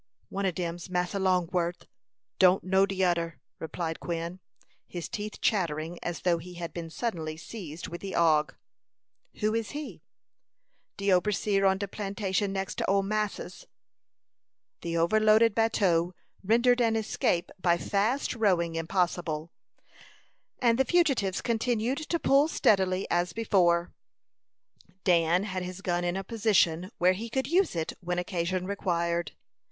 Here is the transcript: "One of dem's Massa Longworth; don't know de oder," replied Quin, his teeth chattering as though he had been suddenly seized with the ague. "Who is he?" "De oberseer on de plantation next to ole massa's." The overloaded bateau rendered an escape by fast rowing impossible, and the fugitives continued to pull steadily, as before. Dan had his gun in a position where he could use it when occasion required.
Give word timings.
"One 0.29 0.47
of 0.47 0.55
dem's 0.55 0.89
Massa 0.89 1.19
Longworth; 1.19 1.85
don't 2.39 2.63
know 2.63 2.87
de 2.87 3.05
oder," 3.05 3.39
replied 3.59 3.99
Quin, 3.99 4.39
his 4.87 5.07
teeth 5.07 5.39
chattering 5.41 5.99
as 6.01 6.21
though 6.21 6.39
he 6.39 6.55
had 6.55 6.73
been 6.73 6.89
suddenly 6.89 7.37
seized 7.37 7.87
with 7.87 8.01
the 8.01 8.15
ague. 8.15 8.55
"Who 9.41 9.53
is 9.53 9.69
he?" 9.77 10.01
"De 10.97 11.11
oberseer 11.11 11.69
on 11.69 11.77
de 11.77 11.87
plantation 11.87 12.51
next 12.51 12.79
to 12.79 12.89
ole 12.89 13.03
massa's." 13.03 13.67
The 14.81 14.97
overloaded 14.97 15.53
bateau 15.53 16.15
rendered 16.43 16.81
an 16.81 16.95
escape 16.95 17.51
by 17.59 17.77
fast 17.77 18.33
rowing 18.33 18.73
impossible, 18.73 19.51
and 20.59 20.79
the 20.79 20.83
fugitives 20.85 21.41
continued 21.41 21.99
to 21.99 22.17
pull 22.17 22.47
steadily, 22.47 23.05
as 23.11 23.33
before. 23.33 23.93
Dan 25.03 25.43
had 25.43 25.61
his 25.61 25.81
gun 25.81 26.03
in 26.03 26.17
a 26.17 26.23
position 26.23 26.89
where 26.97 27.13
he 27.13 27.29
could 27.29 27.45
use 27.45 27.75
it 27.75 27.93
when 28.01 28.17
occasion 28.17 28.65
required. 28.65 29.33